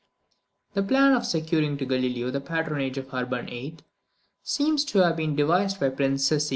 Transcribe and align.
The 0.73 0.81
plan 0.81 1.13
of 1.13 1.27
securing 1.27 1.77
to 1.77 1.85
Galileo 1.85 2.31
the 2.31 2.41
patronage 2.41 2.97
of 2.97 3.13
Urban 3.13 3.45
VIII. 3.45 3.77
seems 4.41 4.83
to 4.85 4.97
have 5.03 5.15
been 5.15 5.35
devised 5.35 5.79
by 5.79 5.89
Prince 5.89 6.27
Cesi. 6.27 6.49